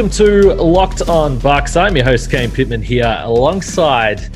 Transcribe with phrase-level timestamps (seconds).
[0.00, 1.76] Welcome to Locked On Bucks.
[1.76, 4.34] I'm your host, Kane Pittman, here alongside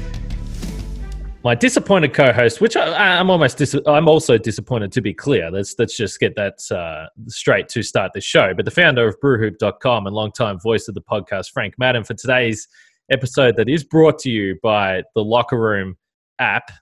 [1.42, 5.50] my disappointed co-host, which I, am almost dis- I'm also disappointed to be clear.
[5.50, 8.52] Let's let's just get that uh, straight to start the show.
[8.52, 12.69] But the founder of BrewHoop.com and longtime voice of the podcast, Frank Madden, for today's
[13.10, 15.96] episode that is brought to you by the Locker Room
[16.38, 16.72] app.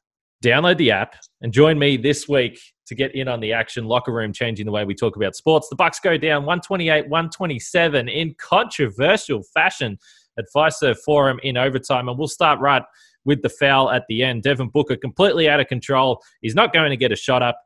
[0.42, 3.84] Download the app and join me this week to get in on the action.
[3.84, 5.68] Locker room changing the way we talk about sports.
[5.68, 9.98] The Bucks go down 128, 127 in controversial fashion
[10.38, 12.82] at Fiserv Forum in overtime, and we'll start right
[13.24, 14.42] with the foul at the end.
[14.42, 16.22] Devin Booker completely out of control.
[16.40, 17.60] He's not going to get a shot up.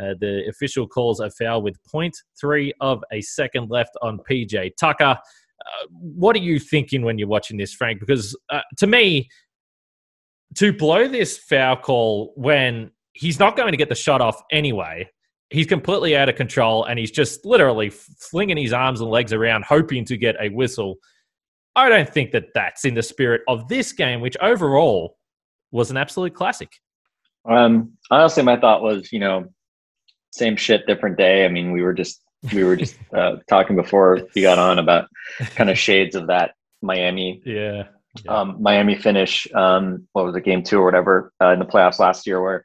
[0.00, 5.16] Uh, the official calls a foul with 0.3 of a second left on PJ Tucker.
[5.60, 8.00] Uh, what are you thinking when you're watching this, Frank?
[8.00, 9.28] Because uh, to me,
[10.56, 15.08] to blow this foul call when he's not going to get the shot off anyway.
[15.50, 19.64] He's completely out of control and he's just literally flinging his arms and legs around,
[19.64, 20.96] hoping to get a whistle.
[21.76, 25.18] I don't think that that's in the spirit of this game, which overall
[25.70, 26.70] was an absolute classic.
[27.44, 29.46] Um, honestly, my thought was, you know,
[30.32, 31.44] same shit, different day.
[31.44, 35.08] I mean, we were just we were just uh, talking before you got on about
[35.54, 37.84] kind of shades of that Miami, yeah,
[38.24, 38.30] yeah.
[38.30, 39.46] Um, Miami finish.
[39.54, 42.64] Um, what was it, game two or whatever uh, in the playoffs last year, where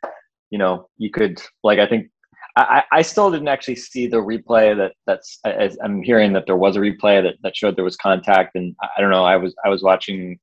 [0.49, 2.09] you know, you could like I think
[2.57, 6.57] I, I still didn't actually see the replay that that's I, I'm hearing that there
[6.57, 9.53] was a replay that, that showed there was contact and I don't know I was
[9.63, 10.39] I was watching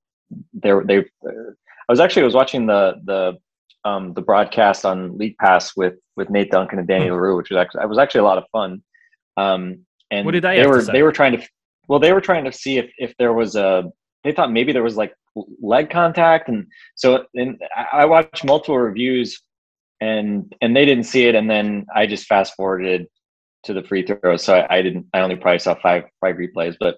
[0.53, 3.37] there they I was actually I was watching the the
[3.87, 7.37] um, the broadcast on League Pass with with Nate Duncan and Danny hmm.
[7.37, 8.83] Which was actually it was actually a lot of fun
[9.37, 11.43] um, and what did they, they were they were trying to
[11.89, 13.91] well they were trying to see if if there was a
[14.23, 15.15] they thought maybe there was like
[15.61, 17.61] leg contact and so and
[17.93, 19.43] I watched multiple reviews
[20.01, 21.35] and and they didn't see it.
[21.35, 23.07] And then i just fast forwarded
[23.65, 24.45] to the free throws.
[24.45, 26.97] So I, I, didn't i only probably saw five five replays but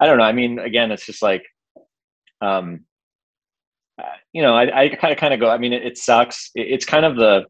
[0.00, 0.24] i don't know.
[0.24, 1.44] I mean again it's just like
[2.40, 2.84] um
[4.00, 6.50] uh, you know i, I kind of kind of go i mean it, it sucks.
[6.54, 7.46] It, it's kind of the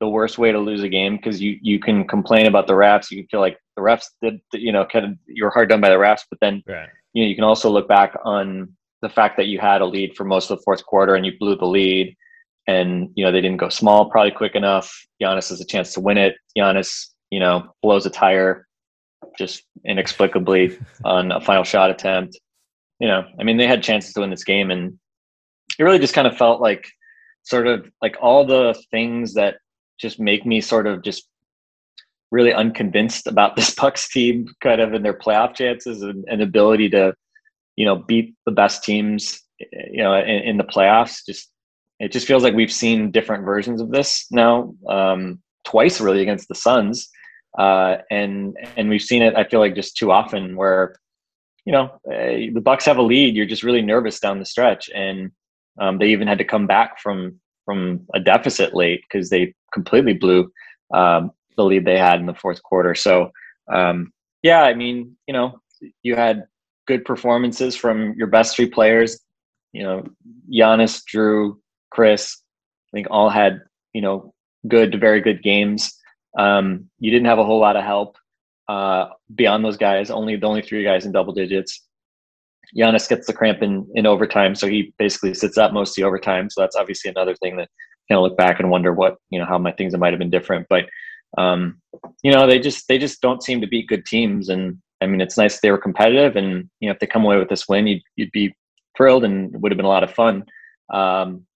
[0.00, 3.10] the worst way to lose a game because you you can complain about the refs.
[3.10, 5.90] You can feel like the refs did you know kind of you're hard done by
[5.90, 6.88] the refs but then right.
[7.12, 8.68] you know you can also look back on
[9.00, 11.32] the fact that you had a lead for most of the fourth quarter and you
[11.38, 12.16] blew the lead
[12.66, 14.92] and you know they didn't go small probably quick enough.
[15.22, 16.36] Giannis has a chance to win it.
[16.56, 18.66] Giannis, you know, blows a tire
[19.38, 22.38] just inexplicably on a final shot attempt.
[23.00, 24.98] You know, I mean, they had chances to win this game, and
[25.78, 26.86] it really just kind of felt like
[27.44, 29.56] sort of like all the things that
[30.00, 31.28] just make me sort of just
[32.32, 36.88] really unconvinced about this Bucks team, kind of in their playoff chances and, and ability
[36.90, 37.14] to,
[37.76, 41.18] you know, beat the best teams, you know, in, in the playoffs.
[41.24, 41.51] Just
[42.02, 46.48] it just feels like we've seen different versions of this now, um, twice really against
[46.48, 47.08] the Suns,
[47.58, 49.36] uh, and and we've seen it.
[49.36, 50.96] I feel like just too often where,
[51.64, 54.90] you know, uh, the Bucks have a lead, you're just really nervous down the stretch,
[54.90, 55.30] and
[55.80, 60.12] um, they even had to come back from from a deficit late because they completely
[60.12, 60.50] blew
[60.92, 62.96] um, the lead they had in the fourth quarter.
[62.96, 63.30] So
[63.72, 65.60] um, yeah, I mean, you know,
[66.02, 66.46] you had
[66.88, 69.20] good performances from your best three players.
[69.72, 70.04] You know,
[70.52, 71.56] Giannis, Jrue,
[71.92, 72.42] Khris,
[72.92, 73.60] I think all had
[73.92, 74.34] you know
[74.68, 75.92] good to very good games.
[76.38, 78.16] Um, you didn't have a whole lot of help
[78.68, 80.10] uh, beyond those guys.
[80.10, 81.82] Only the only three guys in double digits.
[82.76, 86.04] Giannis gets the cramp in, in overtime, so he basically sits out most of the
[86.04, 86.48] overtime.
[86.48, 87.68] So that's obviously another thing that
[88.08, 90.30] kind of look back and wonder what you know how my things might have been
[90.30, 90.66] different.
[90.70, 90.86] But
[91.36, 91.80] um,
[92.22, 94.48] you know they just they just don't seem to beat good teams.
[94.48, 97.36] And I mean it's nice they were competitive, and you know if they come away
[97.36, 98.54] with this win, you'd you'd be
[98.96, 100.44] thrilled and would have been a lot of fun.
[100.92, 101.46] Um,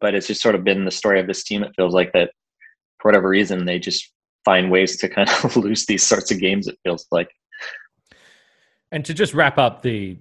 [0.00, 1.62] but it's just sort of been the story of this team.
[1.62, 2.30] It feels like that
[3.00, 4.12] for whatever reason they just
[4.44, 6.68] find ways to kind of lose these sorts of games.
[6.68, 7.28] It feels like.
[8.92, 10.18] And to just wrap up the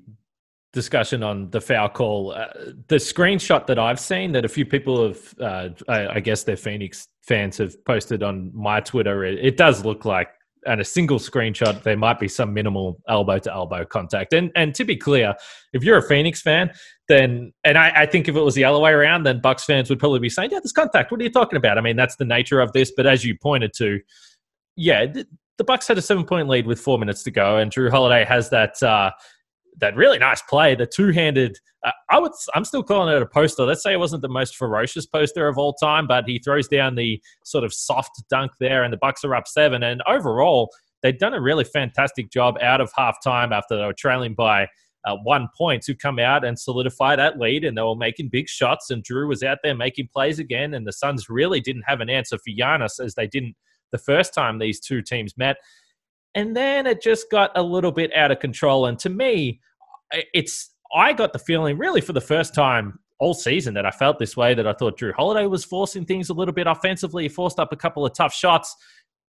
[0.73, 2.47] discussion on the foul call, uh,
[2.87, 6.57] the screenshot that I've seen that a few people have, uh, I, I, guess they're
[6.57, 10.29] Phoenix fans have posted on my Twitter, it, it does look like
[10.65, 14.33] and a single screenshot, there might be some minimal elbow to elbow contact.
[14.33, 15.35] And and to be clear,
[15.73, 16.71] if you're a Phoenix fan,
[17.07, 19.89] then and I, I, think if it was the other way around, then Bucks fans
[19.89, 21.11] would probably be saying, "Yeah, there's contact.
[21.11, 22.91] What are you talking about?" I mean, that's the nature of this.
[22.95, 23.99] But as you pointed to,
[24.75, 27.71] yeah, the, the Bucks had a seven point lead with four minutes to go, and
[27.71, 29.11] Jrue Holiday has that uh,
[29.79, 31.57] that really nice play, the two handed.
[31.83, 33.63] Uh, I would, I'm still calling it a poster.
[33.63, 36.95] Let's say it wasn't the most ferocious poster of all time, but he throws down
[36.95, 39.83] the sort of soft dunk there, and the Bucks are up seven.
[39.83, 40.71] And overall,
[41.03, 44.67] they'd done a really fantastic job out of halftime after they were trailing by
[45.05, 47.63] uh, one point to come out and solidify that lead.
[47.63, 50.73] And they were making big shots, and Jrue was out there making plays again.
[50.73, 53.55] And the Suns really didn't have an answer for Giannis as they didn't
[53.91, 55.57] the first time these two teams met.
[56.33, 58.87] And then it just got a little bit out of control.
[58.87, 59.61] And to me,
[60.33, 64.19] it's I got the feeling really for the first time all season that I felt
[64.19, 64.53] this way.
[64.53, 67.23] That I thought Jrue Holiday was forcing things a little bit offensively.
[67.23, 68.75] He forced up a couple of tough shots,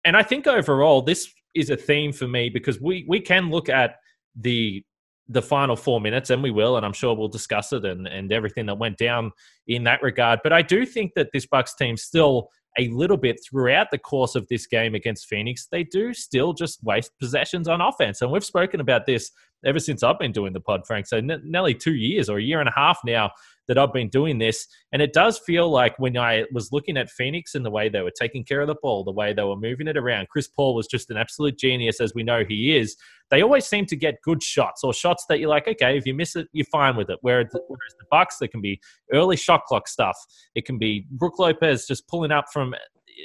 [0.05, 3.69] and I think overall this is a theme for me because we we can look
[3.69, 3.95] at
[4.35, 4.83] the
[5.29, 8.31] the final four minutes, and we will, and I'm sure we'll discuss it and, and
[8.31, 9.31] everything that went down
[9.67, 10.39] in that regard.
[10.43, 14.35] But I do think that this Bucks team still a little bit throughout the course
[14.35, 18.21] of this game against Phoenix, they do still just waste possessions on offense.
[18.21, 19.31] And we've spoken about this
[19.65, 21.07] ever since I've been doing the pod, Frank.
[21.07, 23.31] So nearly two years or a year and a half now
[23.67, 24.67] that I've been doing this.
[24.91, 28.01] And it does feel like when I was looking at Phoenix and the way they
[28.01, 30.75] were taking care of the ball, the way they were moving it around, Chris Paul
[30.75, 32.95] was just an absolute genius, as we know he is.
[33.29, 36.13] They always seem to get good shots or shots that you're like, okay, if you
[36.13, 37.19] miss it, you're fine with it.
[37.21, 37.59] Whereas, the
[38.09, 38.79] Bucks, there can be
[39.11, 40.17] early shot clock stuff.
[40.55, 42.73] It can be Brook Lopez just pulling up from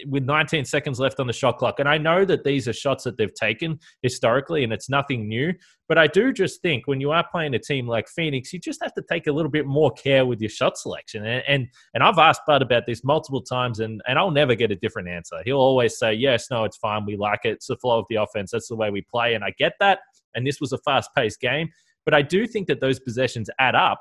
[0.06, 1.80] with 19 seconds left on the shot clock.
[1.80, 5.52] And I know that these are shots that they've taken historically and it's nothing new.
[5.88, 8.82] But I do just think when you are playing a team like Phoenix, you just
[8.82, 11.24] have to take a little bit more care with your shot selection.
[11.26, 14.70] And and, and I've asked Bud about this multiple times and, and I'll never get
[14.70, 15.36] a different answer.
[15.44, 17.04] He'll always say, Yes, no, it's fine.
[17.04, 17.50] We like it.
[17.52, 18.52] It's the flow of the offense.
[18.52, 19.34] That's the way we play.
[19.34, 20.00] And I get that.
[20.34, 21.68] And this was a fast paced game.
[22.04, 24.00] But I do think that those possessions add up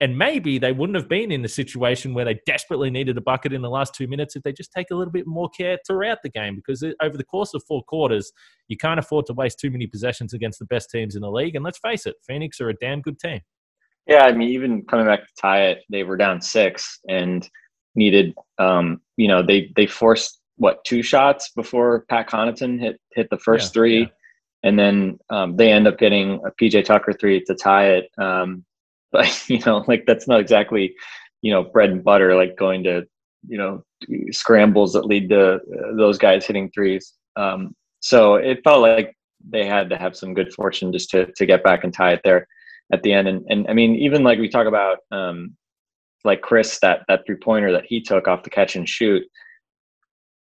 [0.00, 3.52] and maybe they wouldn't have been in the situation where they desperately needed a bucket
[3.52, 6.18] in the last two minutes if they just take a little bit more care throughout
[6.22, 6.56] the game.
[6.56, 8.32] Because over the course of four quarters,
[8.68, 11.54] you can't afford to waste too many possessions against the best teams in the league.
[11.54, 13.40] And let's face it, Phoenix are a damn good team.
[14.06, 17.48] Yeah, I mean, even coming back to tie it, they were down six and
[17.94, 23.28] needed, um, you know, they they forced what two shots before Pat Connaughton hit hit
[23.30, 24.00] the first yeah, three.
[24.00, 24.06] Yeah.
[24.62, 28.10] And then um, they end up getting a PJ Tucker three to tie it.
[28.18, 28.64] Um,
[29.12, 30.94] but you know like that's not exactly
[31.42, 33.06] you know bread and butter like going to
[33.48, 33.82] you know
[34.30, 37.14] scrambles that lead to uh, those guys hitting threes.
[37.36, 39.14] Um, so it felt like
[39.48, 42.20] they had to have some good fortune just to to get back and tie it
[42.24, 42.46] there
[42.92, 43.28] at the end.
[43.28, 45.56] And and i mean even like we talk about um,
[46.24, 49.22] like chris that that three pointer that he took off the catch and shoot.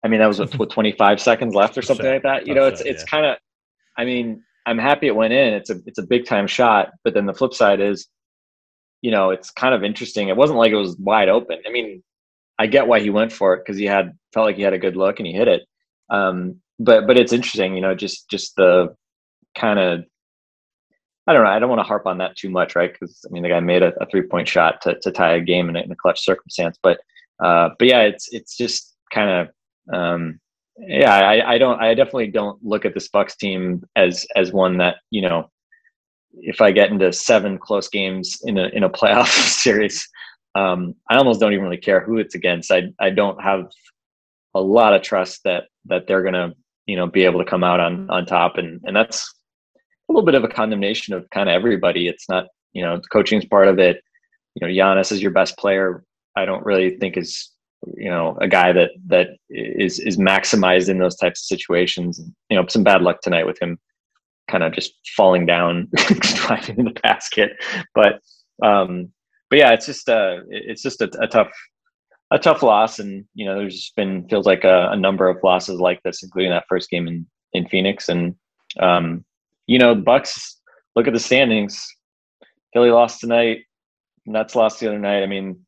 [0.04, 2.48] I mean that was with, with 25 seconds left or something like that?
[2.48, 3.10] You know it's it's yeah.
[3.10, 3.38] kind of
[3.98, 5.54] i mean i'm happy it went in.
[5.54, 6.92] It's a it's a big time shot.
[7.04, 8.08] But then the flip side is
[9.02, 10.30] you know, it's kind of interesting.
[10.30, 11.60] It wasn't like it was wide open.
[11.68, 12.04] I mean,
[12.58, 14.80] I get why he went for it because he had felt like he had a
[14.80, 15.64] good look and he hit it.
[16.10, 18.96] Um, but but it's interesting, you know, just just the
[19.56, 20.04] kind of
[21.30, 21.52] I don't know.
[21.52, 22.92] I don't want to harp on that too much, right?
[22.92, 25.42] Because I mean, the guy made a, a three point shot to, to tie a
[25.42, 26.80] game in a, in a clutch circumstance.
[26.82, 27.00] But
[27.44, 30.40] uh, but yeah, it's it's just kind of um,
[30.80, 31.14] yeah.
[31.14, 31.80] I, I don't.
[31.80, 35.52] I definitely don't look at this Bucks team as as one that you know
[36.34, 40.08] if I get into seven close games in a in a playoff series,
[40.56, 42.72] um, I almost don't even really care who it's against.
[42.72, 43.70] I I don't have
[44.56, 46.54] a lot of trust that that they're gonna
[46.86, 49.34] you know be able to come out on on top, and and that's
[49.78, 52.08] a little bit of a condemnation of kind of everybody.
[52.08, 54.02] It's not you know coaching's part of it.
[54.56, 56.04] You know, Giannis is your best player.
[56.36, 57.52] I don't really think is
[57.96, 62.22] you know a guy that that is is maximized in those types of situations.
[62.50, 63.80] You know, some bad luck tonight with him
[64.50, 67.52] kind of just falling down, driving in the basket.
[67.94, 68.22] But
[68.64, 69.12] um,
[69.50, 71.52] but yeah, it's just uh, it's just a, a, tough
[72.32, 75.80] a tough loss, and you know, there's been feels like a, a, number of losses
[75.80, 78.36] like this, including that first game in in Phoenix, and
[78.80, 79.26] um,
[79.68, 80.58] you know, Bucks.
[80.96, 81.88] Look at the standings.
[82.74, 83.60] Philly lost tonight.
[84.26, 85.24] Nets lost the other night.
[85.24, 85.60] I mean,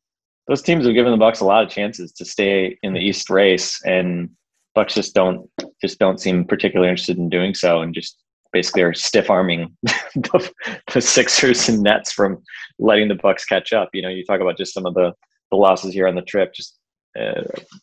[0.46, 3.30] those teams have given the Bucks a lot of chances to stay in the East
[3.30, 4.30] race, and
[4.74, 5.48] Bucks just don't
[5.80, 8.21] just don't seem particularly interested in doing so, and just
[8.52, 10.52] basically are stiff arming the,
[10.92, 12.42] the, Sixers and Nets from
[12.78, 13.90] letting the Bucks catch up.
[13.92, 15.12] You know, you talk about just some of the
[15.50, 16.78] the losses here on the trip, just
[17.18, 17.42] uh,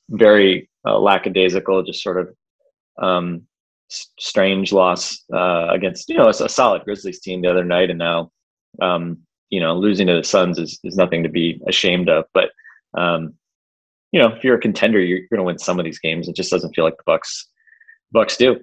[0.09, 2.35] very uh, lackadaisical, just sort of
[3.01, 3.43] um,
[3.89, 7.99] strange loss uh, against you know a, a, solid Grizzlies team the other night, and
[7.99, 8.31] now
[8.81, 9.17] um,
[9.49, 12.51] you know losing to the Suns is is nothing to be ashamed of, but.
[12.97, 13.35] Um,
[14.11, 16.27] you know, if you're a contender, you're, you're going to win some of these games.
[16.27, 17.47] It just doesn't feel like the Bucks
[18.11, 18.59] Bucks do.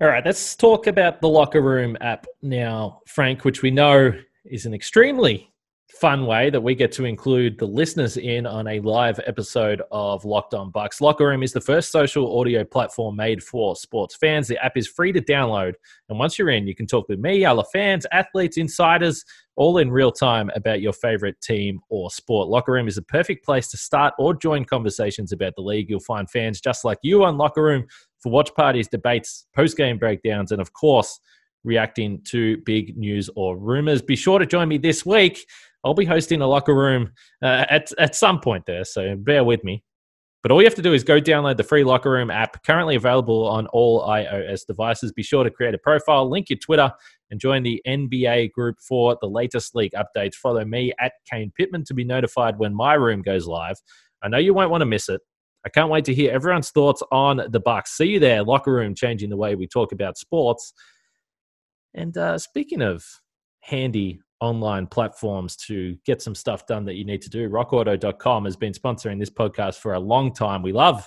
[0.00, 4.12] All right, let's talk about the locker room app now, Frank, which we know
[4.44, 5.52] is an extremely
[5.88, 10.24] fun way that we get to include the listeners in on a live episode of
[10.24, 11.00] Locked On Bucks.
[11.00, 14.46] Locker Room is the first social audio platform made for sports fans.
[14.46, 15.72] The app is free to download,
[16.08, 19.24] and once you're in, you can talk with me, other fans, athletes, insiders,
[19.56, 22.46] all in real time about your favorite team or sport.
[22.46, 25.90] Locker Room is a perfect place to start or join conversations about the league.
[25.90, 27.84] You'll find fans just like you on Locker Room
[28.22, 31.20] for watch parties, debates, post game breakdowns, and of course,
[31.64, 34.02] reacting to big news or rumors.
[34.02, 35.44] Be sure to join me this week
[35.84, 39.64] I'll be hosting a locker room uh, at at some point there, so bear with
[39.64, 39.82] me.
[40.42, 42.94] But all you have to do is go download the free Locker Room app, currently
[42.94, 45.12] available on all iOS devices.
[45.12, 46.92] Be sure to create a profile, link your Twitter,
[47.30, 50.34] and join the NBA group for the latest league updates.
[50.34, 53.80] Follow me at Kane Pittman to be notified when my room goes live.
[54.22, 55.20] I know you won't want to miss it.
[55.64, 57.96] I can't wait to hear everyone's thoughts on the Bucks.
[57.96, 60.72] See you there, Locker Room, changing the way we talk about sports.
[61.94, 63.04] And uh, speaking of
[63.60, 67.48] handy online platforms to get some stuff done that you need to do.
[67.48, 70.62] RockAuto.com has been sponsoring this podcast for a long time.
[70.62, 71.06] We love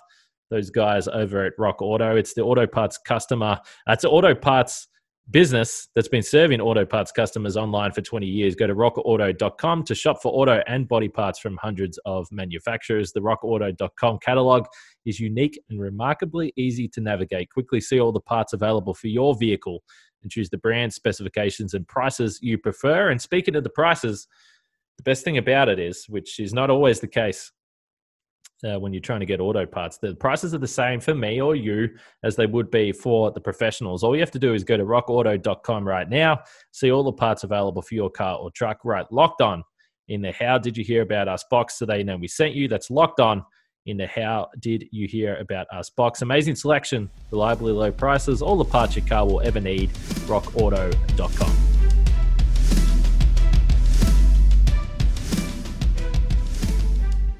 [0.49, 2.15] those guys over at Rock Auto.
[2.17, 3.59] It's the auto parts customer.
[3.87, 4.87] Uh, it's auto parts
[5.31, 8.55] business that's been serving auto parts customers online for 20 years.
[8.55, 13.11] Go to rockauto.com to shop for auto and body parts from hundreds of manufacturers.
[13.11, 14.65] The rockauto.com catalog
[15.05, 17.49] is unique and remarkably easy to navigate.
[17.49, 19.81] Quickly see all the parts available for your vehicle
[20.21, 23.09] and choose the brand specifications and prices you prefer.
[23.09, 24.27] And speaking of the prices,
[24.97, 27.51] the best thing about it is, which is not always the case
[28.63, 31.41] uh, when you're trying to get auto parts, the prices are the same for me
[31.41, 31.89] or you
[32.23, 34.03] as they would be for the professionals.
[34.03, 36.41] All you have to do is go to rockauto.com right now,
[36.71, 39.05] see all the parts available for your car or truck, right?
[39.11, 39.63] Locked on
[40.07, 42.67] in the How Did You Hear About Us box so they know we sent you.
[42.67, 43.43] That's locked on
[43.85, 46.21] in the How Did You Hear About Us box.
[46.21, 49.89] Amazing selection, reliably low prices, all the parts your car will ever need.
[50.27, 51.70] RockAuto.com.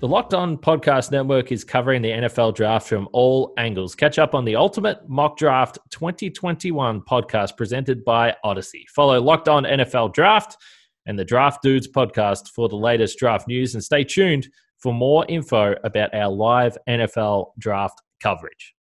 [0.02, 3.94] The Locked On Podcast Network is covering the NFL draft from all angles.
[3.94, 8.90] Catch up on the Ultimate Mock Draft 2021 podcast presented by Audacy.
[8.96, 10.58] Follow Locked On NFL Draft
[11.06, 14.48] and the Draft Dudes podcast for the latest draft news and stay tuned
[14.80, 18.74] for more info about our live NFL draft coverage.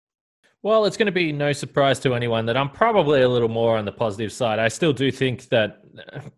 [0.63, 3.77] Well, it's going to be no surprise to anyone that I'm probably a little more
[3.77, 4.59] on the positive side.
[4.59, 5.83] I still do think that,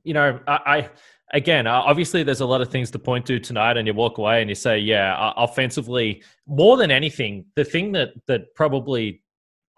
[0.02, 0.90] you know, I, I
[1.32, 4.40] again, obviously, there's a lot of things to point to tonight, and you walk away
[4.40, 9.22] and you say, yeah, offensively, more than anything, the thing that that probably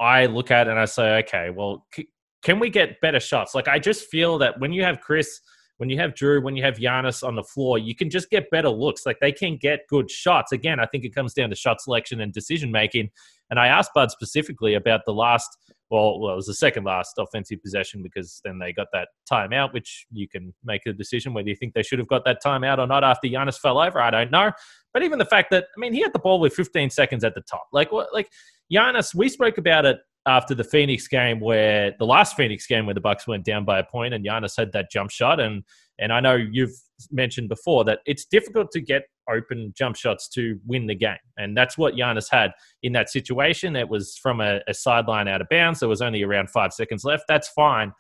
[0.01, 2.09] I look at and I say, okay, well, c-
[2.43, 3.55] can we get better shots?
[3.55, 5.41] Like, I just feel that when you have Khris,
[5.79, 8.51] when you have Jrue, when you have Giannis on the floor, you can just get
[8.51, 9.07] better looks.
[9.07, 10.53] Like they can get good shots.
[10.53, 13.11] Again, I think it comes down to shot selection and decision making.
[13.51, 15.49] And I asked Bud specifically about the last,
[15.95, 19.73] well, well, it was the second last offensive possession because then they got that timeout,
[19.73, 22.79] which you can make a decision whether you think they should have got that timeout
[22.79, 24.01] or not after Giannis fell over.
[24.01, 24.51] I don't know.
[24.93, 27.37] But even the fact that, I mean, he had the ball with 15 seconds at
[27.37, 27.69] the top.
[27.73, 28.29] Like, what, like
[28.73, 32.95] Giannis, we spoke about it after the Phoenix game where the last Phoenix game where
[32.95, 35.63] the Bucks went down by a point and Giannis had that jump shot and
[36.01, 36.75] and I know you've
[37.13, 41.17] mentioned before that it's difficult to get open jump shots to win the game.
[41.37, 42.53] And that's what Giannis had
[42.83, 43.77] in that situation.
[43.77, 45.81] It was from a, a sideline out of bounds.
[45.81, 47.25] There was only around 5 seconds left.
[47.29, 47.93] That's fine.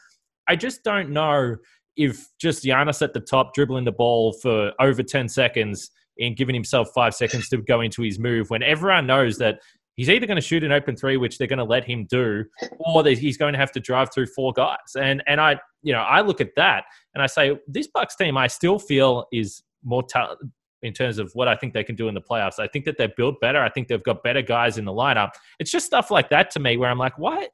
[0.48, 1.56] I just don't know
[1.96, 6.54] if just Giannis at the top dribbling the ball for over 10 seconds and giving
[6.54, 9.60] himself 5 seconds to go into his move when everyone knows that
[9.96, 12.44] he's either going to shoot an open three, which they're going to let him do,
[12.78, 14.78] or he's going to have to drive through four guys.
[14.98, 18.36] And and I, you know, I look at that and I say this Bucks team,
[18.36, 20.50] I still feel is more talented
[20.84, 22.58] in terms of what I think they can do in the playoffs.
[22.58, 23.60] I think that they're built better.
[23.60, 25.30] I think they've got better guys in the lineup.
[25.58, 27.48] It's just stuff like that to me where I'm like, why?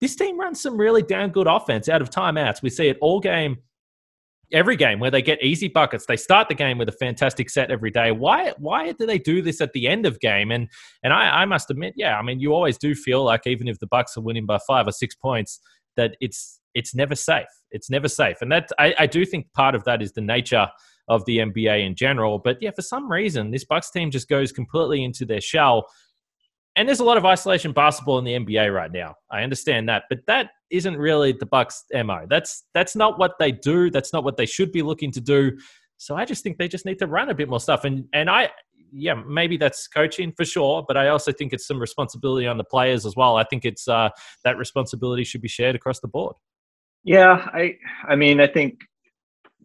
[0.00, 2.62] This team runs some really damn good offense out of timeouts.
[2.62, 3.58] We see it all game
[4.52, 6.06] every game where they get easy buckets.
[6.06, 8.12] They start the game with a fantastic set every day.
[8.12, 10.50] Why why do they do this at the end of game?
[10.50, 10.68] And
[11.02, 13.78] and I, I must admit, yeah, I mean, you always do feel like even if
[13.78, 15.60] the Bucks are winning by five or six points,
[15.96, 17.46] that it's it's never safe.
[17.70, 20.68] It's never safe, and that I, I do think part of that is the nature
[21.10, 22.38] of the NBA in general.
[22.38, 25.86] But yeah, for some reason, this Bucks team just goes completely into their shell
[26.76, 29.16] and there's a lot of isolation basketball in the NBA right now.
[29.30, 32.26] I understand that, but that isn't really the Bucks' mo.
[32.28, 33.90] That's that's not what they do.
[33.90, 35.58] That's not what they should be looking to do.
[35.96, 37.84] So I just think they just need to run a bit more stuff.
[37.84, 38.50] And and I
[38.92, 42.64] yeah maybe that's coaching for sure, but I also think it's some responsibility on the
[42.64, 43.36] players as well.
[43.36, 44.10] I think it's uh,
[44.44, 46.36] that responsibility should be shared across the board.
[47.02, 47.76] Yeah, I
[48.08, 48.80] I mean I think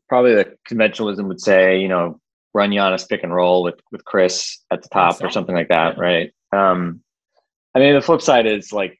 [0.09, 2.19] probably the conventionalism would say you know
[2.53, 5.97] run Giannis pick and roll with with Khris at the top or something like that,
[5.97, 6.31] right?
[6.51, 7.01] Um,
[7.75, 8.97] I mean, the flip side is like,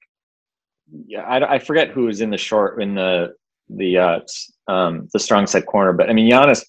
[1.08, 3.34] yeah, I, I forget who was in the short in the
[3.70, 4.20] the uh,
[4.68, 6.64] um, the strong side corner, but I mean, Giannis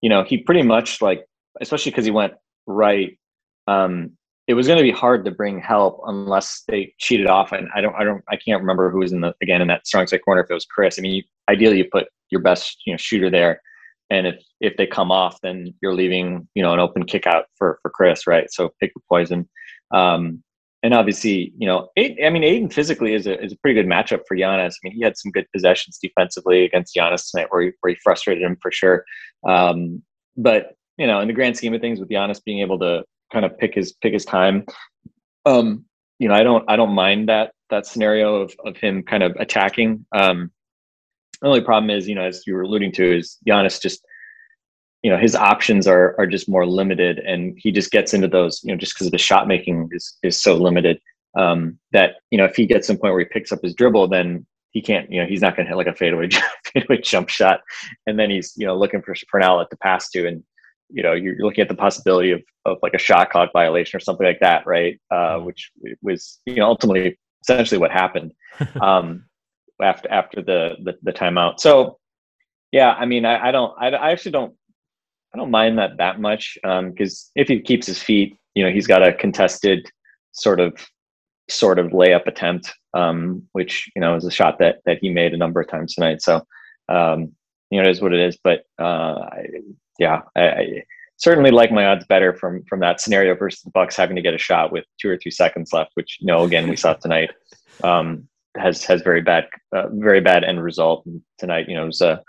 [0.00, 1.24] you know, he pretty much like,
[1.60, 2.34] especially because he went
[2.66, 3.18] right.
[3.66, 4.12] Um,
[4.46, 7.52] it was going to be hard to bring help unless they cheated off.
[7.52, 9.86] And I don't, I don't, I can't remember who was in the again in that
[9.86, 10.42] strong side corner.
[10.42, 13.30] If it was Khris, I mean, you, ideally you put your best you know shooter
[13.30, 13.60] there,
[14.10, 17.46] and if if they come off, then you're leaving you know an open kick out
[17.56, 18.50] for for Khris, right?
[18.50, 19.48] So pick your poison.
[19.92, 20.42] Um,
[20.82, 23.90] and obviously, you know, Ayton, I mean, Ayton physically is a is a pretty good
[23.90, 24.74] matchup for Giannis.
[24.74, 27.98] I mean, he had some good possessions defensively against Giannis tonight, where he where he
[28.02, 29.04] frustrated him for sure.
[29.46, 30.02] Um,
[30.36, 33.44] but you know, in the grand scheme of things, with Giannis being able to kind
[33.44, 34.64] of pick his pick his time.
[35.46, 35.84] Um,
[36.18, 39.34] you know, I don't I don't mind that that scenario of of him kind of
[39.38, 40.06] attacking.
[40.14, 40.52] Um,
[41.40, 44.04] the only problem is, you know, as you were alluding to, is Giannis just
[45.02, 48.60] you know his options are are just more limited, and he just gets into those
[48.64, 51.00] you know just because the shot making is is so limited
[51.36, 53.74] um, that you know if he gets to a point where he picks up his
[53.74, 56.28] dribble, then he can't you know he's not going to hit like a fadeaway
[56.72, 57.60] fadeaway jump shot,
[58.06, 60.42] and then he's you know looking for for an outlet to pass to, and
[60.90, 64.00] you know you're looking at the possibility of, of like a shot clock violation or
[64.00, 65.00] something like that right?
[65.10, 65.46] Uh, mm-hmm.
[65.46, 65.70] which
[66.02, 68.32] was you know ultimately essentially what happened.
[68.82, 69.24] Um,
[69.82, 71.60] after after the, the, the timeout.
[71.60, 71.98] So
[72.70, 74.54] yeah i mean i, I don't I, I, actually don't
[75.34, 78.70] i don't mind that that much because um, if he keeps his feet you know
[78.70, 79.88] he's got a contested
[80.32, 80.74] sort of
[81.48, 85.34] sort of layup attempt um, which you know is a shot that that he made
[85.34, 86.22] a number of times tonight.
[86.22, 86.42] So
[86.88, 87.32] um,
[87.70, 88.38] you know it is what it is.
[88.42, 89.26] But uh,
[89.98, 90.82] yeah, I, I,
[91.16, 94.34] certainly like my odds better from from that scenario versus the Bucks having to get
[94.34, 97.30] a shot with two or three seconds left, which you know again we saw tonight.
[97.84, 98.28] Um,
[98.58, 101.06] has has very bad uh, very bad end result
[101.38, 101.68] tonight.
[101.68, 102.22] You know, it was a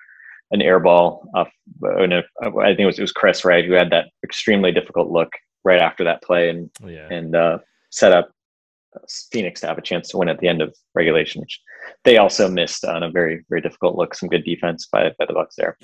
[0.51, 1.49] an air ball off.
[1.83, 5.31] Uh, I think it was it was Khris right who had that extremely difficult look
[5.63, 7.07] right after that play and yeah.
[7.11, 7.59] and uh,
[7.91, 8.31] set up
[9.31, 11.59] Phoenix to have a chance to win at the end of regulation, which
[12.03, 14.15] they also missed on a very very difficult look.
[14.15, 15.77] Some good defense by by the Bucks there.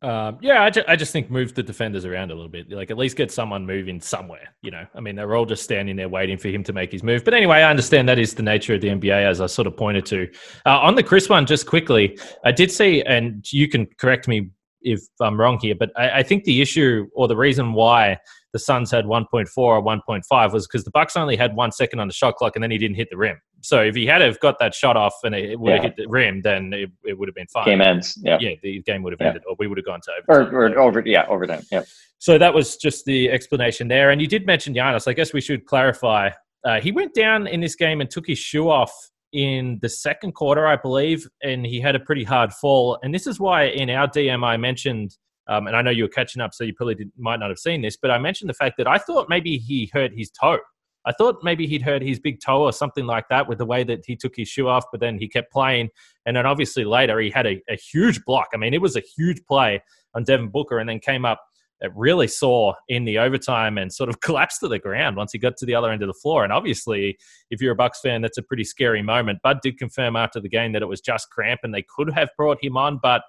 [0.00, 2.70] Um, yeah, I, ju- I just think move the defenders around a little bit.
[2.70, 4.54] Like at least get someone moving somewhere.
[4.62, 7.02] You know, I mean, they're all just standing there waiting for him to make his
[7.02, 7.24] move.
[7.24, 9.76] But anyway, I understand that is the nature of the NBA, as I sort of
[9.76, 10.28] pointed to.
[10.66, 14.50] Uh, on the Khris one, just quickly, I did see, and you can correct me
[14.82, 18.18] if I'm wrong here, but I, I think the issue or the reason why
[18.52, 22.08] the Suns had 1.4 or 1.5 was because the Bucks only had one second on
[22.08, 23.38] the shot clock and then he didn't hit the rim.
[23.60, 26.06] So if he had have got that shot off and it would have hit the
[26.08, 27.66] rim, then it, it would have been fine.
[27.66, 28.18] Game ends.
[28.22, 28.38] Yeah.
[28.40, 29.28] Yeah, the game would have yeah.
[29.28, 30.54] ended, or we would have gone to overtime.
[30.54, 31.62] Or, or over, yeah, overtime.
[31.70, 31.82] Yeah.
[32.18, 34.10] So that was just the explanation there.
[34.10, 35.06] And you did mention Giannis.
[35.06, 36.30] I guess we should clarify.
[36.64, 38.92] Uh, he went down in this game and took his shoe off
[39.32, 42.98] in the second quarter, I believe, and he had a pretty hard fall.
[43.02, 45.16] And this is why in our DM I mentioned
[45.48, 47.58] um, and I know you were catching up, so you probably did, might not have
[47.58, 50.58] seen this, but I mentioned the fact that I thought maybe he hurt his toe.
[51.06, 53.82] I thought maybe he'd hurt his big toe or something like that with the way
[53.84, 55.88] that he took his shoe off, but then he kept playing.
[56.26, 58.48] And then obviously later he had a, a huge block.
[58.52, 59.82] I mean, it was a huge play
[60.14, 61.40] on Devin Booker and then came up
[61.80, 65.38] it really saw in the overtime and sort of collapsed to the ground once he
[65.38, 66.44] got to the other end of the floor.
[66.44, 67.18] And obviously,
[67.50, 69.40] if you're a Bucks fan, that's a pretty scary moment.
[69.42, 72.30] Bud did confirm after the game that it was just cramp and they could have
[72.36, 73.22] brought him on, but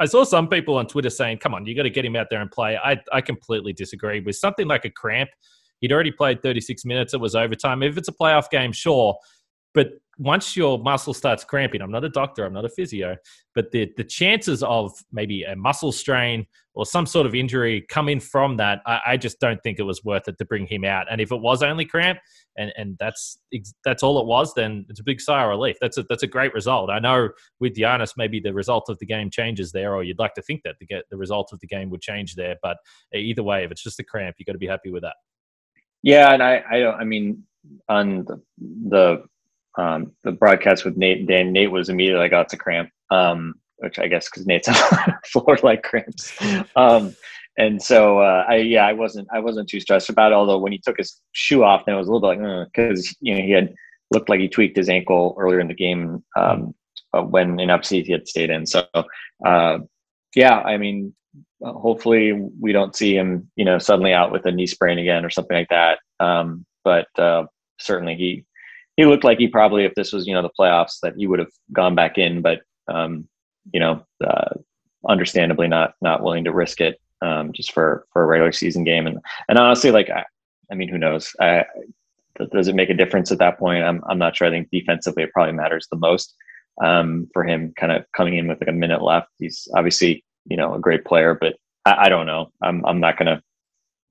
[0.00, 2.28] I saw some people on Twitter saying, "Come on, you got to get him out
[2.30, 4.20] there and play." I I completely disagree.
[4.20, 5.28] With something like a cramp,
[5.80, 7.12] he'd already played 36 minutes.
[7.12, 7.82] It was overtime.
[7.82, 9.18] If it's a playoff game, sure,
[9.74, 13.16] but once your muscle starts cramping, I'm not a doctor, I'm not a physio,
[13.54, 18.20] but the the chances of maybe a muscle strain or some sort of injury coming
[18.20, 21.06] from that, I, I, just don't think it was worth it to bring him out.
[21.10, 22.18] And if it was only cramp,
[22.58, 23.38] and and that's
[23.82, 25.76] that's all it was, then it's a big sigh of relief.
[25.80, 26.90] That's a that's a great result.
[26.90, 30.34] I know with Giannis, maybe the result of the game changes there, or you'd like
[30.34, 32.56] to think that the get the result of the game would change there.
[32.62, 32.76] But
[33.14, 35.16] either way, if it's just a cramp, you've got to be happy with that.
[36.02, 37.44] Yeah, and I I, I mean
[37.88, 39.24] on the, the
[39.80, 42.90] um, the broadcast with Nate and Dan, Nate was immediately like, "Oh, it's a cramp,"
[43.10, 46.32] um, which I guess because Nate's on floor like cramps.
[46.76, 47.16] Um,
[47.56, 50.34] and so uh, I yeah, I wasn't I wasn't too stressed about it.
[50.34, 53.16] Although when he took his shoe off, then it was a little bit like because
[53.20, 53.74] you know he had
[54.10, 56.74] looked like he tweaked his ankle earlier in the game um,
[57.14, 58.66] uh, when in upseat he had stayed in.
[58.66, 58.84] So
[59.46, 59.78] uh,
[60.34, 61.14] yeah, I mean,
[61.62, 65.30] hopefully we don't see him you know suddenly out with a knee sprain again or
[65.30, 66.00] something like that.
[66.18, 67.44] Um, but uh,
[67.78, 68.44] certainly he
[69.00, 71.38] he looked like he probably, if this was you know the playoffs, that he would
[71.38, 73.26] have gone back in, but um,
[73.72, 74.54] you know, uh,
[75.08, 79.06] understandably not not willing to risk it um, just for for a regular season game.
[79.06, 80.24] And and honestly, like I,
[80.70, 81.32] I mean, who knows?
[81.40, 81.64] I,
[82.52, 83.84] does it make a difference at that point?
[83.84, 84.48] I'm I'm not sure.
[84.48, 86.34] I think defensively, it probably matters the most
[86.82, 89.28] um, for him, kind of coming in with like a minute left.
[89.38, 92.50] He's obviously you know a great player, but I, I don't know.
[92.62, 93.42] I'm I'm not gonna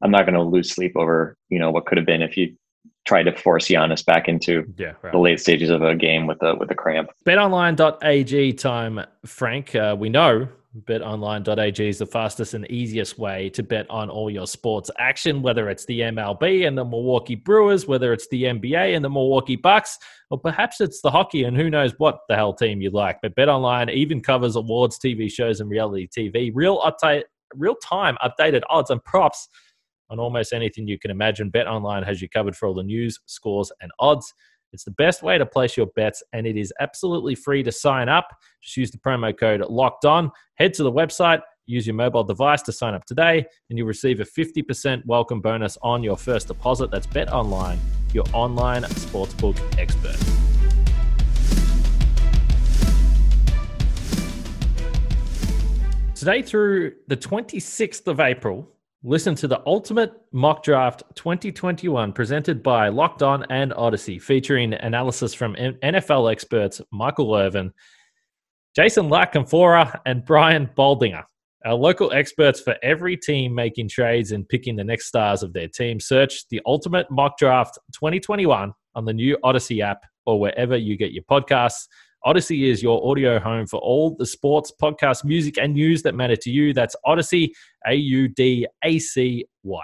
[0.02, 2.56] I'm not gonna lose sleep over you know what could have been if you
[3.10, 5.12] try to force Giannis back into yeah, right.
[5.12, 7.10] the late stages of a game with a with a cramp.
[7.26, 9.74] BetOnline.ag time, Frank.
[9.74, 10.48] Uh, we know
[10.84, 15.70] BetOnline.ag is the fastest and easiest way to bet on all your sports action, whether
[15.70, 19.98] it's the MLB and the Milwaukee Brewers, whether it's the NBA and the Milwaukee Bucks,
[20.30, 23.18] or perhaps it's the hockey and who knows what the hell team you like.
[23.24, 26.52] But BetOnline even covers awards, TV shows, and reality TV.
[26.54, 27.24] Real update,
[27.56, 29.50] real time updated odds and props
[30.10, 31.52] on almost anything you can imagine.
[31.52, 34.34] BetOnline has you covered for all the news, scores, and odds.
[34.72, 38.08] It's the best way to place your bets, and it is absolutely free to sign
[38.08, 38.28] up.
[38.62, 40.32] Just use the promo code locked on.
[40.56, 44.20] Head to the website, use your mobile device to sign up today, and you'll receive
[44.20, 46.92] a 50% welcome bonus on your first deposit.
[46.92, 47.80] That's Bet Online,
[48.14, 50.18] your online sportsbook expert.
[56.14, 58.70] Today through the 26th of April,
[59.04, 65.34] Listen to the Ultimate Mock Draft 2021 presented by Locked On and Audacy, featuring analysis
[65.34, 67.72] from NFL experts Michael Irvin,
[68.76, 71.24] Jason La Canfora, and Brian Baldinger.
[71.66, 75.70] Our local experts for every team making trades and picking the next stars of their
[75.70, 76.02] team.
[76.02, 81.14] Search the Ultimate Mock Draft 2021 on the new Audacy app or wherever you get
[81.14, 81.88] your podcasts.
[82.26, 86.36] Audacy is your audio home for all the sports, podcasts, music, and news that matter
[86.36, 86.74] to you.
[86.74, 87.52] That's Audacy,
[87.88, 89.84] A U D A C Y.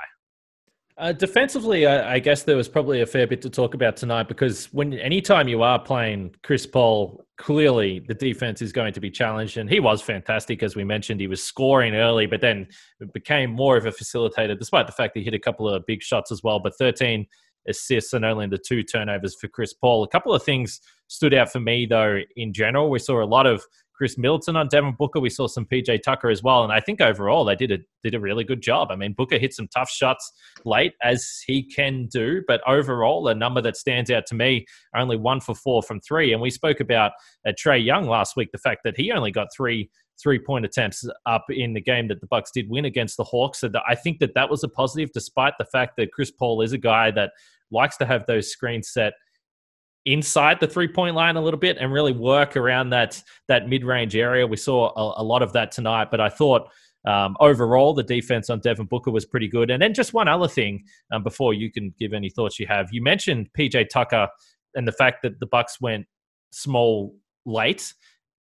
[0.98, 4.30] Uh, defensively, I, I, guess there was probably a fair bit to talk about tonight
[4.30, 9.12] because when anytime you are playing Chris Paul, clearly the defense is going to be
[9.12, 11.20] challenged, and he was fantastic as we mentioned.
[11.20, 12.68] He was scoring early, but then
[13.14, 16.02] became more of a facilitator, despite the fact that he hit a couple of big
[16.02, 16.60] shots as well.
[16.60, 17.28] But 13
[17.68, 20.04] assists and only the two turnovers for Chris Paul.
[20.04, 22.90] A couple of things stood out for me, though, in general.
[22.90, 23.66] We saw a lot of
[23.98, 25.20] Khris Middleton on Devin Booker.
[25.20, 26.64] We saw some PJ Tucker as well.
[26.64, 28.90] And I think overall they did a, did a really good job.
[28.92, 30.32] I mean, Booker hit some tough shots
[30.66, 32.42] late, as he can do.
[32.48, 36.34] But overall, a number that stands out to me, only one for four from three.
[36.34, 37.14] And we spoke about
[37.48, 39.90] uh, Trae Young last week, the fact that he only got three
[40.22, 43.60] three point attempts up in the game that the Bucks did win against the Hawks.
[43.60, 46.74] So I think that that was a positive, despite the fact that Chris Paul is
[46.74, 47.32] a guy that
[47.72, 49.14] likes to have those screens set
[50.06, 53.84] inside the three point line a little bit and really work around that that mid
[53.84, 54.46] range area.
[54.46, 56.70] We saw a, a, lot of that tonight, but I thought.
[57.08, 59.70] Um, overall, the defense on Devin Booker was pretty good.
[59.70, 62.88] And then just one other thing um, before you can give any thoughts you have.
[62.92, 64.28] You mentioned PJ Tucker
[64.74, 66.08] and the fact that the Bucks went
[66.52, 67.94] small late,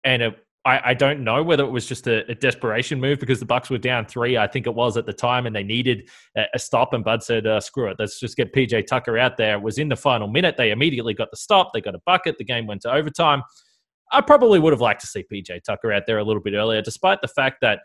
[0.03, 3.39] and it I, I don't know whether it was just a, a, desperation move because
[3.39, 4.39] the Bucks were down three.
[4.39, 6.95] I think it was at the time, and they needed a, a stop.
[6.95, 9.79] And Bud said, uh, "Screw it, let's just get PJ Tucker out there." It was
[9.79, 10.57] in the final minute.
[10.57, 11.73] They immediately got the stop.
[11.75, 12.39] They got a bucket.
[12.39, 13.43] The game went to overtime.
[14.11, 16.81] I probably would have liked to see PJ Tucker out there a little bit earlier,
[16.81, 17.81] despite the fact that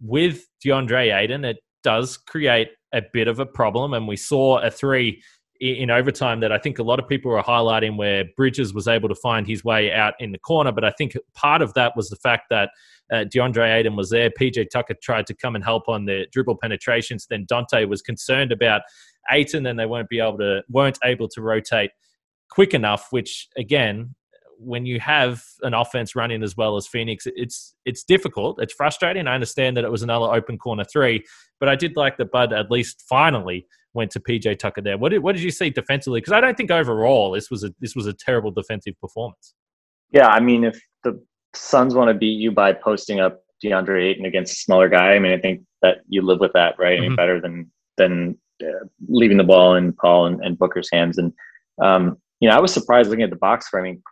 [0.00, 3.94] with DeAndre Ayton, it does create a bit of a problem.
[3.94, 5.22] And we saw a three
[5.60, 9.10] in overtime that I think a lot of people were highlighting where Bridges was able
[9.10, 10.72] to find his way out in the corner.
[10.72, 12.70] But I think part of that was the fact that
[13.12, 14.30] uh, DeAndre Ayton was there.
[14.30, 17.26] PJ Tucker tried to come and help on the dribble penetrations.
[17.28, 18.82] Then Donte was concerned about
[19.30, 21.90] Ayton and they weren't be able to weren't able to rotate
[22.50, 24.14] quick enough, which again
[24.62, 28.60] when you have an offense running as well as Phoenix, it's it's difficult.
[28.60, 29.26] It's frustrating.
[29.26, 31.24] I understand that it was another open corner three,
[31.58, 34.98] but I did like that Bud at least finally went to PJ Tucker there.
[34.98, 36.20] What did what did you see defensively?
[36.20, 39.54] Because I don't think overall this was a this was a terrible defensive performance.
[40.12, 41.22] Yeah, I mean, if the
[41.54, 45.18] Suns want to beat you by posting up DeAndre Ayton against a smaller guy, I
[45.18, 46.98] mean, I think that you live with that, right?
[46.98, 47.06] Mm-hmm.
[47.06, 51.18] Any better than than uh, leaving the ball in Paul and, and Booker's hands.
[51.18, 51.32] And
[51.82, 53.80] um, you know, I was surprised looking at the box score.
[53.80, 54.02] I mean,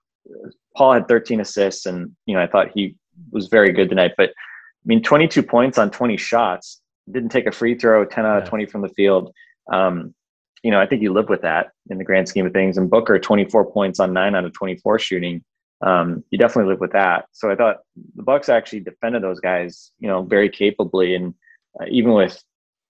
[0.77, 2.97] Paul had 13 assists, and you know, I thought he
[3.31, 4.13] was very good tonight.
[4.17, 6.81] But I mean, 22 points on 20 shots.
[7.11, 9.33] Didn't take a free throw, 10 out of 20 from the field
[9.73, 10.15] um,
[10.63, 12.79] you know, I think you live with that in the grand scheme of things.
[12.79, 15.45] And Booker, 24 points on nine out of 24 shooting.
[15.81, 17.27] Um, you definitely live with that.
[17.33, 17.79] So I thought
[18.17, 21.35] the Bucks actually defended those guys, you know, very capably, and
[21.81, 22.43] uh, even with,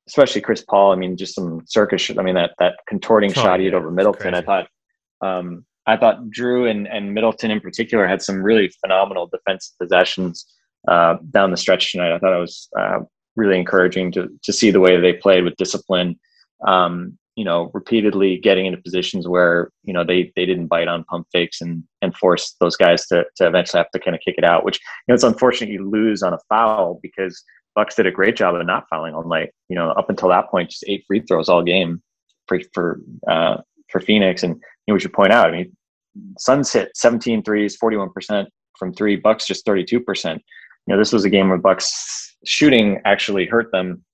[0.07, 0.93] especially Chris Paul.
[0.93, 2.11] I mean, just some circus.
[2.11, 4.33] I mean, that that contorting oh, shot he hit over Middleton.
[4.33, 4.69] I thought,
[5.21, 10.47] um, I thought Jrue and and Middleton in particular had some really phenomenal defensive possessions
[10.87, 12.15] uh, down the stretch tonight.
[12.15, 13.01] I thought it was uh,
[13.37, 16.19] really encouraging to to see the way they played with discipline
[16.67, 21.05] um, you know, repeatedly getting into positions where you know they they didn't bite on
[21.05, 24.35] pump fakes and and force those guys to to eventually have to kind of kick
[24.39, 24.65] it out.
[24.65, 27.41] Which you know it's unfortunate you lose on a foul because
[27.77, 29.51] Bucks did a great job of not fouling all night.
[29.69, 32.03] You know, up until that point, just eight free throws all game
[32.49, 34.43] for for uh, for Phoenix.
[34.43, 35.77] And know, we should point out, I mean,
[36.39, 38.49] Suns hit 17 threes, 41 percent
[38.79, 39.17] from three.
[39.17, 40.43] Bucks just 32 percent.
[40.87, 44.05] You know, this was a game where Bucks shooting actually hurt them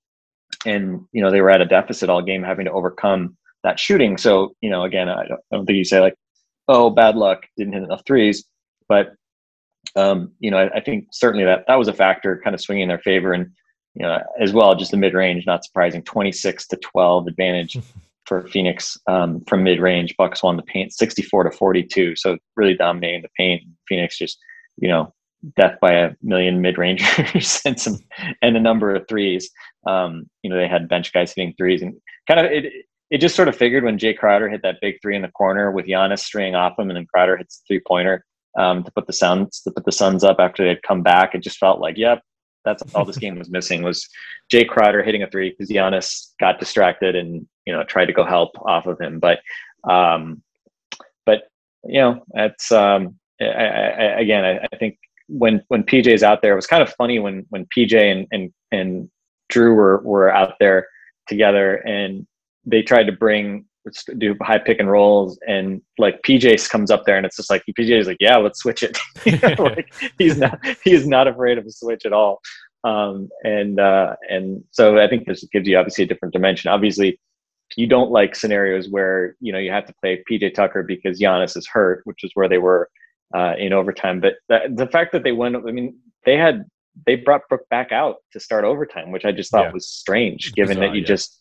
[0.64, 4.16] and you know they were at a deficit all game, having to overcome that shooting.
[4.16, 6.14] So you know, again, I don't, I don't think you say like,
[6.68, 8.44] "Oh, bad luck, didn't hit enough threes.
[8.88, 9.14] but
[9.96, 12.84] um, you know, I, I, think certainly that that was a factor, kind of swinging
[12.84, 13.50] in their favor, and
[13.94, 17.78] you know, as well, just the mid range, not surprising, twenty six to twelve advantage
[18.26, 20.14] for Phoenix um, from mid range.
[20.16, 23.62] Bucks won the paint, sixty four to forty two, so really dominating the paint.
[23.88, 24.38] Phoenix just,
[24.76, 25.12] you know,
[25.56, 27.98] death by a million mid rangers and some
[28.42, 29.50] and a number of threes.
[29.86, 31.94] Um, you know, they had bench guys hitting threes, and
[32.28, 32.72] kind of it.
[33.10, 35.70] It just sort of figured when Jae Crowder hit that big three in the corner
[35.70, 38.24] with Giannis straying off him, and then Crowder hits the three pointer
[38.58, 41.34] um, to put the Suns to put the Suns up after they'd come back.
[41.34, 42.22] It just felt like, yep,
[42.64, 44.08] that's all this game was missing was
[44.52, 48.24] Jae Crowder hitting a three because Giannis got distracted and you know tried to go
[48.24, 49.18] help off of him.
[49.18, 49.40] But
[49.88, 50.42] um,
[51.26, 51.42] but
[51.84, 54.98] you know it's um, I, I, again I, I, think
[55.28, 58.52] when when PJ's out there, it was kind of funny when when PJ and and
[58.72, 59.10] and
[59.52, 60.88] Jrue were were out there
[61.28, 62.26] together and
[62.66, 63.66] they tried to bring
[64.18, 67.62] do high pick and rolls and like PJ comes up there and it's just like
[67.78, 68.98] PJ is like yeah let's switch it
[69.58, 72.40] like he's not he's not afraid of a switch at all
[72.84, 77.18] um, and uh, and so I think this gives you obviously a different dimension obviously
[77.76, 81.56] you don't like scenarios where you know you have to play PJ Tucker because Giannis
[81.56, 82.88] is hurt which is where they were
[83.34, 86.64] uh, in overtime but the, the fact that they went I mean they had
[87.06, 89.72] they brought Brook back out to start overtime which I just thought yeah.
[89.72, 91.06] was strange given Bizarre, that you yeah.
[91.06, 91.38] just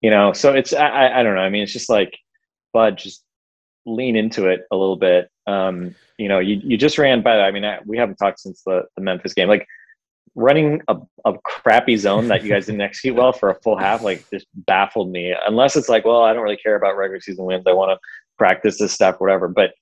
[0.00, 0.32] you know?
[0.32, 1.40] So it's I, I don't know.
[1.40, 2.16] I mean it's just like
[2.72, 3.24] bud just
[3.86, 5.30] lean into it a little bit.
[5.46, 8.62] Um you know you, you just ran by i mean I, we haven't talked since
[8.62, 9.48] the, the memphis game.
[9.48, 9.66] Like
[10.34, 14.02] running a, a crappy zone that you guys didn't execute well for a full half
[14.02, 15.34] like just baffled me.
[15.46, 17.64] Unless it's like well i don't really care about regular season wins.
[17.66, 17.98] I want to
[18.38, 19.48] practice this stuff whatever.
[19.48, 19.72] But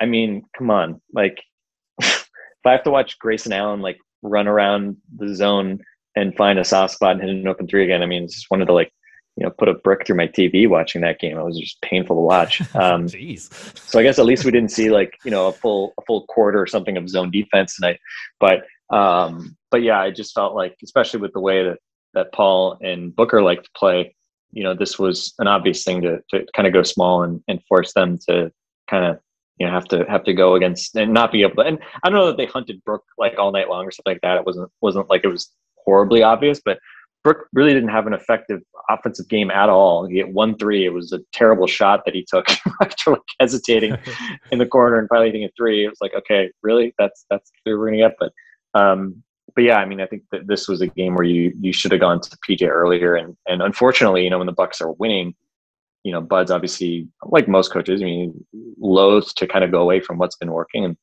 [0.00, 1.00] i mean come on.
[1.12, 1.42] Like
[2.00, 2.28] if
[2.64, 5.80] i have to watch grayson allen like run around the zone
[6.16, 8.50] and find a soft spot and hit an open three again i mean it's just
[8.50, 8.90] one of the like
[9.36, 11.38] you know put a brick through my TV watching that game.
[11.38, 12.62] It was just painful to watch.
[12.76, 13.50] Um, Jeez.
[13.88, 16.26] So I guess at least we didn't see like you know a full a full
[16.26, 17.98] quarter or something of zone defense tonight.
[18.38, 21.78] But um, but yeah, I just felt like especially with the way that
[22.14, 24.14] that Paul and Booker like to play,
[24.52, 27.62] you know, this was an obvious thing to to kind of go small and and
[27.64, 28.52] force them to
[28.90, 29.18] kind of
[29.58, 31.62] you know have to have to go against and not be able to.
[31.62, 34.22] And I don't know that they hunted Brook like all night long or something like
[34.22, 34.38] that.
[34.38, 35.50] It wasn't wasn't like it was
[35.84, 36.78] horribly obvious, but
[37.26, 40.06] Brook really didn't have an effective offensive game at all.
[40.06, 40.86] He hit one three.
[40.86, 42.46] It was a terrible shot that he took
[42.80, 43.96] after like hesitating
[44.52, 45.84] in the corner and finally hitting a three.
[45.84, 46.94] It was like, okay, really?
[47.00, 48.14] That's that's who we're gonna get.
[48.20, 48.32] But
[48.80, 49.24] um,
[49.56, 51.90] but yeah, I mean, I think that this was a game where you you should
[51.90, 55.34] have gone to PJ earlier, and and unfortunately, you know, when the Bucks are winning,
[56.04, 58.02] you know, Bud's obviously like most coaches.
[58.02, 58.46] I mean,
[58.78, 60.96] loath to kind of go away from what's been working, and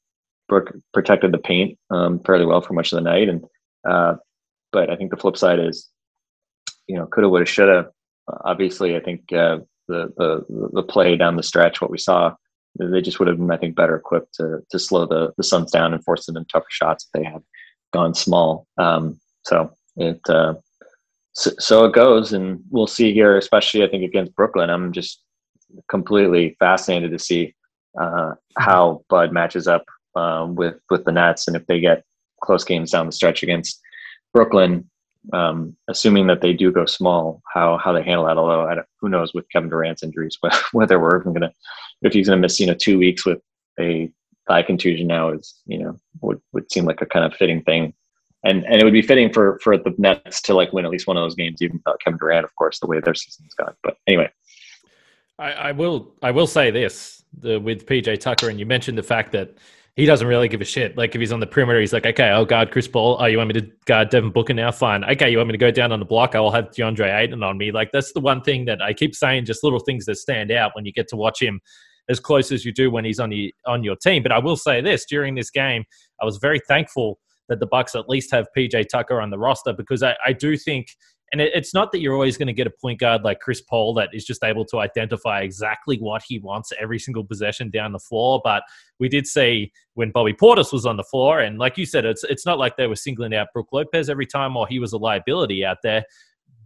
[0.48, 3.44] Brook protected the paint um, fairly well for much of the night, and
[3.86, 4.16] uh,
[4.72, 5.90] but I think the flip side is
[6.88, 7.90] you know, coulda, woulda, shoulda.
[8.46, 12.36] obviously, I think uh, the the the play down the stretch, what we saw,
[12.80, 15.72] they just would have been, I think, better equipped to to slow the the Suns
[15.72, 17.44] down and force them into tougher shots if they had
[17.92, 18.68] gone small.
[18.78, 20.56] Um, so it uh,
[21.34, 24.70] so, so, it goes, and we'll see here, especially I think against Brooklyn.
[24.70, 25.22] I'm just
[25.90, 27.56] completely fascinated to see
[28.00, 29.84] uh, how Bud matches up
[30.16, 32.04] um, with with the Nets, and if they get
[32.44, 33.82] close games down the stretch against
[34.34, 34.90] Brooklyn,
[35.32, 38.38] um, assuming that they do go small, how how they handle that.
[38.38, 40.38] Although who knows with Kevin Durant's injuries,
[40.72, 41.54] whether we're even gonna
[42.02, 43.40] if he's gonna miss you know two weeks with
[43.80, 44.12] a
[44.48, 47.94] thigh contusion now is you know would would seem like a kind of fitting thing,
[48.44, 51.08] and and it would be fitting for for the Nets to like win at least
[51.08, 53.76] one of those games, even without Kevin Durant, of course, the way their season's gone.
[53.84, 54.30] But anyway,
[55.40, 59.04] I, I will I will say this the, with PJ Tucker, and you mentioned the
[59.04, 59.58] fact that
[59.96, 60.98] he doesn't really give a shit.
[60.98, 63.18] Like if he's on the perimeter, he's like, okay, oh I'll guard Chris Paul.
[63.20, 64.72] Oh, you want me to guard Devin Booker now?
[64.72, 65.04] Fine.
[65.04, 66.34] Okay, you want me to go down on the block?
[66.34, 67.72] I'll have DeAndre Ayton on me.
[67.72, 70.72] Like that's the one thing that I keep saying, just little things that stand out
[70.74, 71.62] when you get to watch him
[72.10, 74.24] as close as you do when he's on the on your team.
[74.24, 75.84] But I will say this: during this game,
[76.20, 79.74] I was very thankful that the Bucks at least have PJ Tucker on the roster
[79.74, 80.88] because I, I do think
[81.34, 83.60] and it, it's not that you're always going to get a point guard like Chris
[83.60, 87.92] Paul that is just able to identify exactly what he wants every single possession down
[87.92, 88.40] the floor.
[88.44, 88.64] But
[89.00, 92.24] we did see when Bobby Portis was on the floor, and like you said, it's
[92.24, 94.98] it's not like they were singling out Brook Lopez every time or he was a
[94.98, 96.06] liability out there.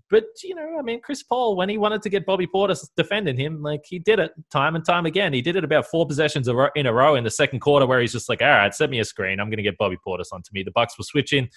[0.09, 3.37] But you know, I mean, Chris Paul, when he wanted to get Bobby Portis defending
[3.37, 5.33] him, like he did it time and time again.
[5.33, 8.13] He did it about four possessions in a row in the second quarter, where he's
[8.13, 9.39] just like, "All right, set me a screen.
[9.39, 11.49] I'm going to get Bobby Portis onto me." The Bucks were switching.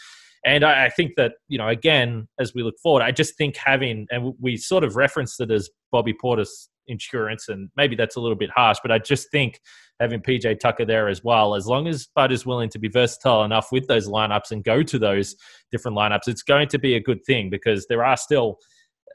[0.44, 3.56] And I, I think that, you know, again, as we look forward, I just think
[3.56, 8.20] having, and we sort of referenced it as Bobby Portis insurance, and maybe that's a
[8.20, 9.60] little bit harsh, but I just think
[10.00, 13.44] having PJ Tucker there as well, as long as Bud is willing to be versatile
[13.44, 15.36] enough with those lineups and go to those
[15.70, 18.58] different lineups, it's going to be a good thing because there are still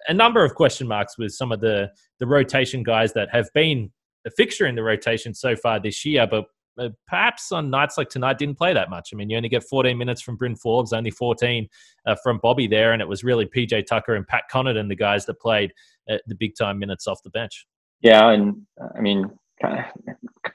[0.08, 3.92] a number of question marks with some of the the rotation guys that have been
[4.26, 6.46] a fixture in the rotation so far this year, but
[7.08, 9.10] perhaps on nights like tonight didn't play that much.
[9.14, 11.68] I mean, you only get 14 minutes from Bryn Forbes, only 14
[12.06, 15.26] uh, from Bobby there, and it was really PJ Tucker and Pat Connaughton, the guys
[15.26, 15.72] that played
[16.08, 17.66] the big time minutes off the bench.
[18.02, 18.62] Yeah, and
[18.96, 19.94] I mean, Pat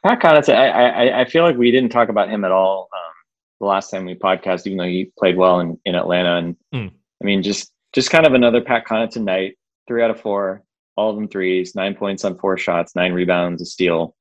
[0.04, 3.12] Connaughton, I, I, I feel like we didn't talk about him at all um,
[3.60, 6.36] the last time we podcast, even though he played well in, in Atlanta.
[6.36, 6.90] And mm.
[6.90, 9.56] I mean, just just kind of another Pat Connaughton night,
[9.88, 10.62] three out of four,
[10.96, 14.14] all of them threes, nine points on four shots, nine rebounds, a steal,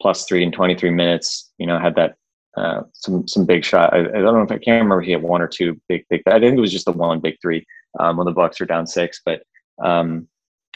[0.00, 1.52] plus three in 23 minutes.
[1.58, 2.16] You know, had that
[2.56, 3.92] uh, some some big shot.
[3.94, 6.04] I, I, don't know if I can't remember if he had one or two big
[6.10, 6.22] big.
[6.26, 7.64] I think it was just the one big three
[8.00, 9.20] um, when the Bucks were down six.
[9.24, 9.42] But
[9.82, 10.28] um,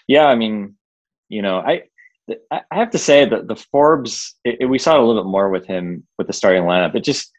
[0.06, 0.76] yeah, I mean,
[1.28, 1.82] you know, I
[2.50, 5.30] I have to say that the Forbes it, it, we saw it a little bit
[5.30, 6.94] more with him with the starting lineup.
[6.94, 7.32] It just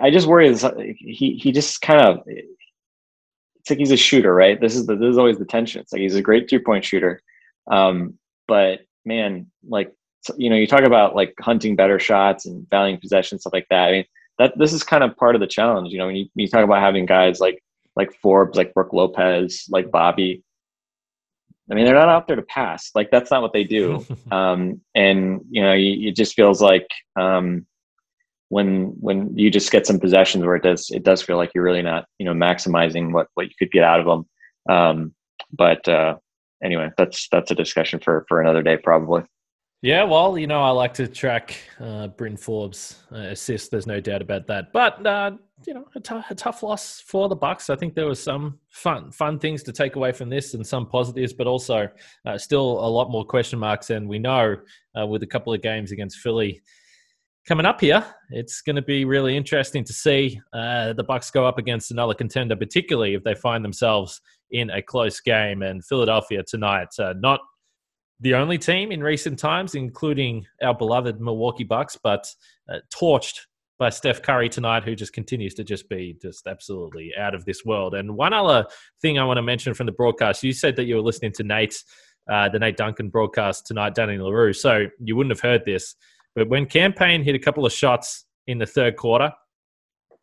[0.00, 0.54] I just worry
[0.98, 4.60] he he just kind of it's like he's a shooter, right?
[4.60, 5.80] This is the this is always the tension.
[5.80, 7.22] It's like he's a great three point shooter,
[7.70, 8.18] um,
[8.48, 9.92] but man, like
[10.36, 13.88] you know, you talk about like hunting better shots and valuing possession stuff like that.
[13.88, 14.04] I mean,
[14.38, 15.92] that this is kind of part of the challenge.
[15.92, 17.62] You know, when you, when you talk about having guys like
[17.96, 20.42] like Forbes, like Brook Lopez, like Bobby.
[21.70, 22.90] I mean, they're not out there to pass.
[22.94, 24.04] Like that's not what they do.
[24.30, 27.66] um, and you know, you, it just feels like um,
[28.48, 31.64] when when you just get some possessions where it does it does feel like you're
[31.64, 34.74] really not you know maximizing what what you could get out of them.
[34.74, 35.14] Um,
[35.52, 36.16] but uh,
[36.62, 39.22] anyway, that's that's a discussion for for another day probably.
[39.82, 43.68] Yeah, well, you know, I like to track uh, Bryn Forbes' uh, assists.
[43.68, 44.72] There's no doubt about that.
[44.72, 45.32] But uh,
[45.66, 47.68] you know, a, t- a tough loss for the Bucks.
[47.68, 50.86] I think there was some fun fun things to take away from this, and some
[50.86, 51.88] positives, but also
[52.24, 53.90] uh, still a lot more question marks.
[53.90, 54.56] And we know
[54.98, 56.62] uh, with a couple of games against Philly
[57.48, 61.44] coming up here, it's going to be really interesting to see uh, the Bucks go
[61.44, 64.20] up against another contender, particularly if they find themselves
[64.52, 65.62] in a close game.
[65.62, 67.40] And Philadelphia tonight, uh, not
[68.20, 72.32] the only team in recent times, including our beloved Milwaukee Bucks, but
[72.72, 73.40] uh, torched
[73.78, 77.64] by Steph Curry tonight, who just continues to just be just absolutely out of this
[77.64, 77.94] world.
[77.94, 78.64] And one other
[79.00, 81.42] thing I want to mention from the broadcast, you said that you were listening to
[81.42, 81.82] Nate,
[82.30, 85.96] uh, the Nate Duncan broadcast tonight, Danny LaRue, so you wouldn't have heard this.
[86.36, 89.32] But when Cam Payne hit a couple of shots in the third quarter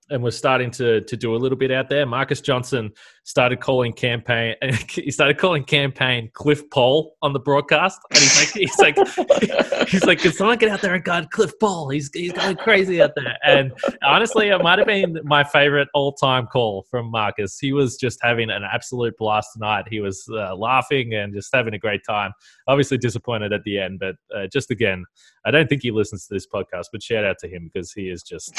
[0.09, 2.91] and was starting to to do a little bit out there, Marcus Johnson
[3.23, 4.55] started calling Cam Payne
[4.89, 9.87] He started calling Cam Payne Cliff Paul on the broadcast, and he's like, he's like,
[9.89, 11.89] he's like, can someone get out there and guard Cliff Paul?
[11.89, 13.37] He's he's going crazy out there.
[13.43, 13.71] And
[14.03, 17.59] honestly, it might have been my favorite all time call from Marcus.
[17.59, 19.85] He was just having an absolute blast tonight.
[19.89, 22.31] He was uh, laughing and just having a great time.
[22.67, 25.05] Obviously disappointed at the end, but uh, just again,
[25.45, 28.09] I don't think he listens to this podcast, but shout out to him because he
[28.09, 28.53] is just.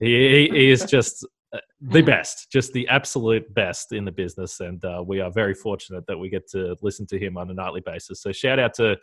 [0.00, 4.84] He, he is just uh, the best, just the absolute best in the business, and
[4.84, 7.80] uh, we are very fortunate that we get to listen to him on a nightly
[7.80, 8.22] basis.
[8.22, 8.96] So shout out to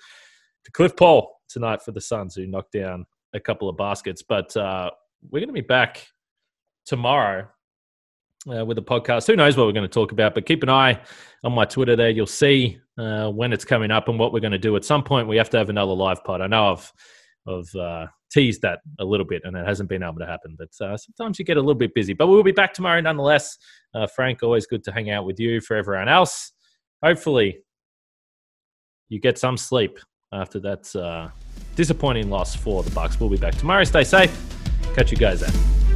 [0.67, 4.21] to Cliff Paul tonight for the Suns, who knocked down a couple of baskets.
[4.21, 4.91] But uh,
[5.29, 6.05] we're going to be back
[6.85, 7.47] tomorrow
[8.51, 9.27] uh, with a podcast.
[9.27, 10.35] Who knows what we're going to talk about?
[10.35, 10.99] But keep an eye
[11.43, 12.09] on my Twitter there.
[12.09, 14.75] You'll see uh, when it's coming up and what we're going to do.
[14.75, 16.41] At some point, we have to have another live pod.
[16.41, 16.91] I know I've
[17.47, 20.57] I've uh, teased that a little bit, and it hasn't been able to happen.
[20.57, 22.13] But uh, sometimes you get a little bit busy.
[22.13, 23.57] But we'll be back tomorrow nonetheless.
[23.93, 25.61] Uh, Frank, always good to hang out with you.
[25.61, 26.51] For everyone else,
[27.03, 27.59] hopefully
[29.09, 29.99] you get some sleep
[30.31, 31.29] after that uh,
[31.75, 33.19] disappointing loss for the Bucks.
[33.19, 33.83] We'll be back tomorrow.
[33.83, 34.35] Stay safe.
[34.95, 35.86] Catch you guys then.